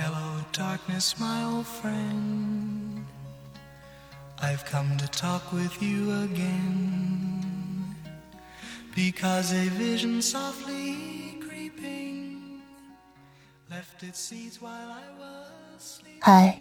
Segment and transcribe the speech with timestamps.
[0.00, 3.04] Hello, darkness, my old friend.
[4.40, 7.96] I've come to talk with you again.
[8.94, 12.62] Because a vision softly creeping
[13.68, 16.20] left its seeds while I was sleeping.
[16.22, 16.60] 嗨，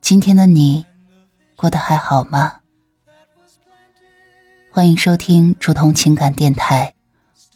[0.00, 0.84] 今天的你
[1.54, 2.62] 过得还好吗？
[4.72, 6.96] 欢迎收听竹筒情感电台，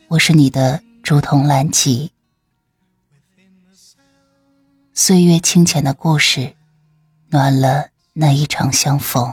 [0.06, 2.12] 我是你的竹筒兰吉。
[4.96, 6.54] 岁月清浅的故事，
[7.30, 9.32] 暖了那一场相逢。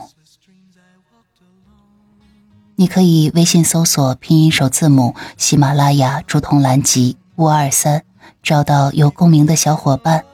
[2.76, 8.04] 你可以微信搜索拼音首字母喜马拉雅竹筒蓝集五二三，
[8.42, 10.26] 找到有共鸣的小伙伴，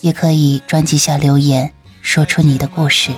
[0.00, 1.72] 也可以专辑下留言，
[2.02, 3.12] 说出你的故事。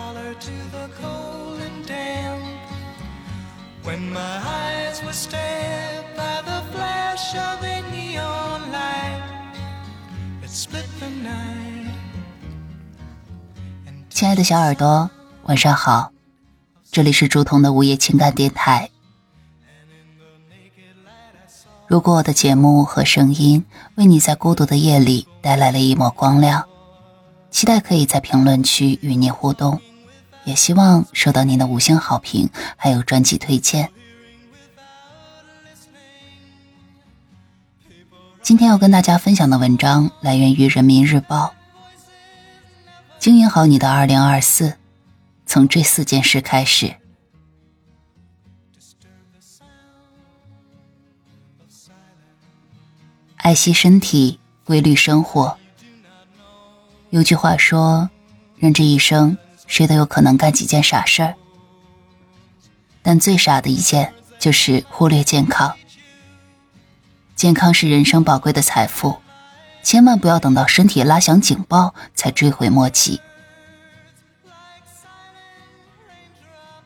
[14.33, 15.11] 爱的小耳朵，
[15.43, 16.11] 晚上好，
[16.91, 18.89] 这里是竹筒的午夜情感电台。
[21.87, 23.63] 如果我的节目和声音
[23.97, 26.65] 为你在孤独的夜里带来了一抹光亮，
[27.51, 29.79] 期待可以在评论区与你互动，
[30.45, 33.91] 也希望收到您的五星好评，还有专辑推荐。
[38.41, 41.53] 今天要跟大家分享的文章来源于人民日报。
[43.23, 44.79] 经营好你的二零二四，
[45.47, 46.97] 从这四件事开始。
[53.37, 55.57] 爱惜身体，规律生活。
[57.11, 58.11] 有句话说，
[58.57, 61.37] 人这一生，谁都有可能干几件傻事儿，
[63.03, 65.73] 但最傻的一件就是忽略健康。
[67.37, 69.17] 健康是人生宝贵的财富。
[69.83, 73.21] 千万不要等到身体拉响警报才追悔莫及。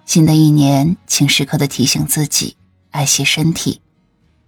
[0.04, 2.56] 新的一年，请时刻的提醒自己
[2.90, 3.82] 爱惜身体，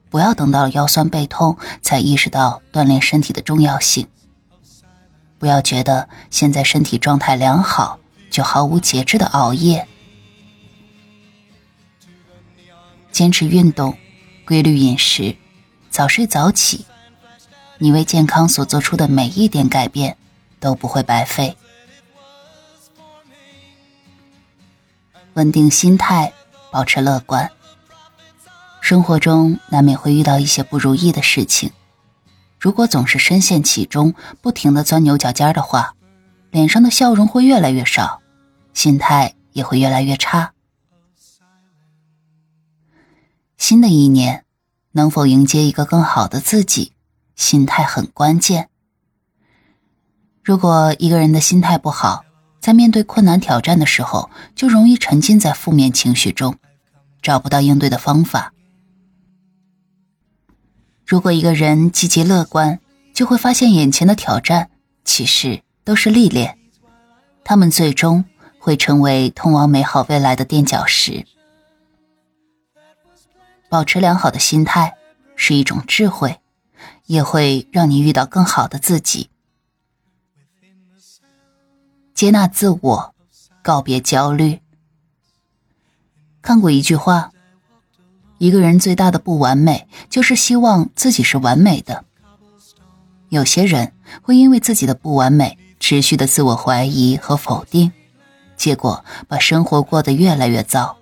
[0.09, 4.09] 不要等到了腰酸背痛才意识到锻炼身体的重要性。
[5.39, 8.01] 不要觉得现在身体状态良好
[8.31, 9.87] 就毫无节制的熬夜，
[13.13, 13.97] 坚持运动，
[14.47, 15.37] 规律饮食，
[15.91, 16.87] 早睡早起。
[17.79, 20.17] 你为健康所做出的每一点改变
[20.61, 21.57] 都不会白费。
[25.35, 26.33] 稳定心态，
[26.73, 27.51] 保持乐观。
[28.81, 31.71] 生活中难免会遇到一些不如意的事情，
[32.59, 35.95] 如果总是深陷其中，不停的钻牛角尖的话，
[36.51, 38.21] 脸上的笑容会越来越少，
[38.75, 40.53] 心态也会越来越差。
[43.57, 44.45] 新的一年，
[44.93, 46.93] 能否迎接一个更好的自己？
[47.39, 48.69] 心态很关键。
[50.43, 52.25] 如果一个人的心态不好，
[52.59, 56.57] 在面对困难挑战的时候，就容易沉浸在负面情绪中，
[57.23, 58.53] 找不到应对的方法。
[61.07, 62.81] 如果一个人积极乐观，
[63.15, 64.69] 就会发现眼前的挑战
[65.05, 66.59] 其实都是历练，
[67.45, 68.25] 他们最终
[68.59, 71.25] 会成为通往美好未来的垫脚石。
[73.69, 74.97] 保持良好的心态
[75.37, 76.41] 是一种智慧。
[77.09, 79.31] 也会让你遇到更好的自己。
[82.15, 83.15] 接纳自我，
[83.63, 84.61] 告别焦虑。
[86.43, 87.33] 看过一句话：
[88.37, 92.05] 一个人最大的不完美，就是希望自己是完美的。
[93.31, 97.91] 有些人会因为自己的不完美，持续的自我怀疑和否定，
[98.55, 100.99] 结果把生活过得越来越糟。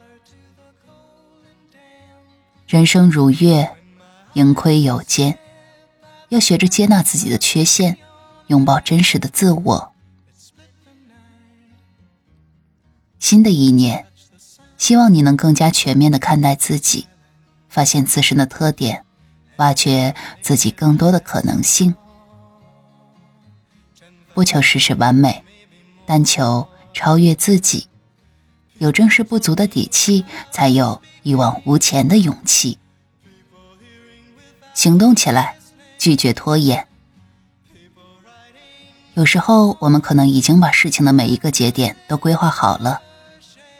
[2.68, 3.68] 人生如月，
[4.34, 5.36] 盈亏有间。
[6.28, 7.97] 要学着接纳自己的缺陷，
[8.48, 9.92] 拥抱真实的自我。
[13.19, 14.06] 新的一年，
[14.76, 17.06] 希望你能更加全面的看待自己，
[17.69, 19.04] 发现自身的特点，
[19.56, 21.95] 挖掘自己更多的可能性。
[24.34, 25.45] 不求事事完美，
[26.04, 27.89] 但求超越自己。
[28.78, 32.78] 有正视不足的底气，才有一往无前的勇气。
[34.74, 35.56] 行动起来！
[35.98, 36.87] 拒绝拖延。
[39.15, 43.01] 有时候，我们可能已经把事情的每一个节点都规划好了，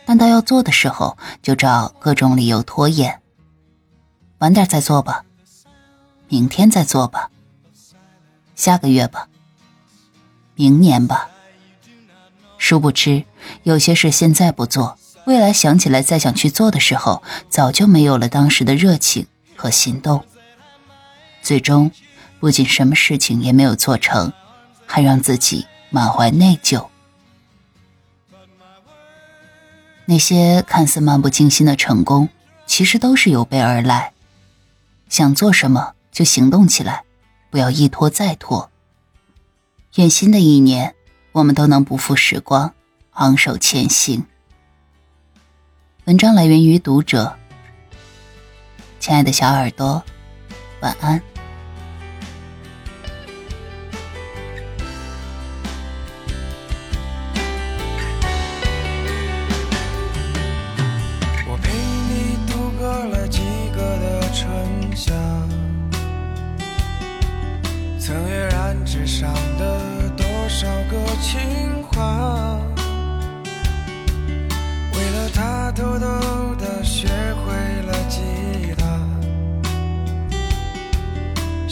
[0.07, 3.21] 但到要做的时候，就找各种理由拖延。
[4.39, 5.25] 晚点再做吧，
[6.29, 7.31] 明天再做吧，
[8.55, 9.29] 下个月吧，
[10.55, 11.29] 明年吧。
[12.57, 13.25] 殊不知，
[13.65, 20.25] 有些事现在不做，未来想起来再想去做的时候，早就没有了当时的热情和心动。
[21.43, 21.91] 最终，
[22.47, 24.33] 不仅什么事情也没有做成，
[24.87, 26.87] 还让自己满怀内疚。
[30.05, 32.29] 那些看似漫不经心的成功，
[32.65, 34.13] 其实都是有备而来。
[35.09, 37.03] 想做什么就行动起来，
[37.51, 38.71] 不要一拖再拖。
[39.97, 40.95] 愿新的一年，
[41.33, 42.73] 我们都能不负时光，
[43.15, 44.25] 昂首前行。
[46.05, 47.37] 文章来源于读者，
[49.01, 50.01] 亲爱的小耳朵，
[50.81, 51.21] 晚安。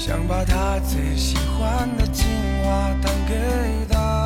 [0.06, 2.28] 想把他最喜欢的情
[2.62, 3.34] 话弹给
[3.90, 4.23] 他。